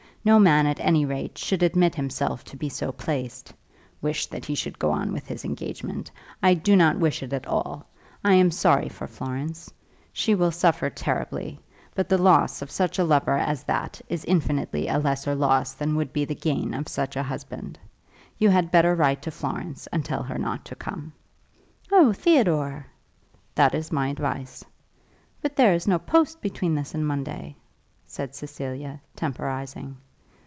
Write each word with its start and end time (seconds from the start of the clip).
No 0.23 0.37
man, 0.39 0.67
at 0.67 0.79
any 0.79 1.03
rate, 1.03 1.39
should 1.39 1.63
admit 1.63 1.95
himself 1.95 2.43
to 2.43 2.55
be 2.55 2.69
so 2.69 2.91
placed. 2.91 3.51
Wish 4.03 4.27
that 4.27 4.45
he 4.45 4.53
should 4.53 4.77
go 4.77 4.91
on 4.91 5.11
with 5.11 5.25
his 5.27 5.43
engagement! 5.43 6.11
I 6.43 6.53
do 6.53 6.75
not 6.75 6.99
wish 6.99 7.23
it 7.23 7.33
at 7.33 7.47
all. 7.47 7.87
I 8.23 8.35
am 8.35 8.51
sorry 8.51 8.87
for 8.87 9.07
Florence. 9.07 9.73
She 10.13 10.35
will 10.35 10.51
suffer 10.51 10.91
terribly. 10.91 11.59
But 11.95 12.07
the 12.07 12.19
loss 12.19 12.61
of 12.61 12.69
such 12.69 12.99
a 12.99 13.03
lover 13.03 13.35
as 13.35 13.63
that 13.63 13.99
is 14.09 14.23
infinitely 14.25 14.87
a 14.87 14.99
lesser 14.99 15.33
loss 15.33 15.73
than 15.73 15.95
would 15.95 16.13
be 16.13 16.25
the 16.25 16.35
gain 16.35 16.75
of 16.75 16.87
such 16.87 17.15
a 17.15 17.23
husband. 17.23 17.79
You 18.37 18.51
had 18.51 18.69
better 18.69 18.93
write 18.93 19.23
to 19.23 19.31
Florence, 19.31 19.87
and 19.87 20.05
tell 20.05 20.21
her 20.21 20.37
not 20.37 20.65
to 20.65 20.75
come." 20.75 21.13
"Oh, 21.91 22.13
Theodore!" 22.13 22.85
"That 23.55 23.73
is 23.73 23.91
my 23.91 24.09
advice." 24.09 24.63
"But 25.41 25.55
there 25.55 25.73
is 25.73 25.87
no 25.87 25.97
post 25.97 26.41
between 26.43 26.75
this 26.75 26.93
and 26.93 27.07
Monday," 27.07 27.55
said 28.05 28.35
Cecilia 28.35 29.01
temporizing. 29.15 29.97